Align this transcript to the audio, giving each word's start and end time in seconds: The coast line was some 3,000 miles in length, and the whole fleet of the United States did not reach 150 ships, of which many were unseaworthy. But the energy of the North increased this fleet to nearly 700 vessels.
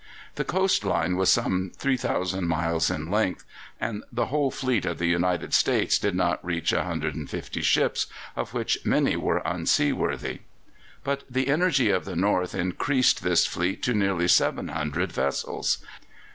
The 0.33 0.43
coast 0.43 0.83
line 0.83 1.15
was 1.15 1.29
some 1.31 1.73
3,000 1.77 2.47
miles 2.47 2.89
in 2.89 3.11
length, 3.11 3.45
and 3.79 4.03
the 4.11 4.25
whole 4.33 4.49
fleet 4.49 4.83
of 4.83 4.97
the 4.97 5.05
United 5.05 5.53
States 5.53 5.99
did 5.99 6.15
not 6.15 6.43
reach 6.43 6.73
150 6.73 7.61
ships, 7.61 8.07
of 8.35 8.51
which 8.51 8.79
many 8.83 9.15
were 9.15 9.43
unseaworthy. 9.47 10.39
But 11.03 11.23
the 11.29 11.49
energy 11.49 11.91
of 11.91 12.05
the 12.05 12.15
North 12.15 12.55
increased 12.55 13.21
this 13.21 13.45
fleet 13.45 13.83
to 13.83 13.93
nearly 13.93 14.27
700 14.27 15.11
vessels. 15.11 15.77